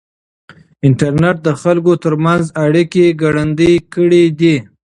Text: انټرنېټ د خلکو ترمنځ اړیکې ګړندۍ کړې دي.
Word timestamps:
انټرنېټ 0.87 1.37
د 1.43 1.49
خلکو 1.61 1.93
ترمنځ 2.03 2.43
اړیکې 2.65 3.05
ګړندۍ 3.21 3.73
کړې 3.93 4.25
دي. 4.39 4.55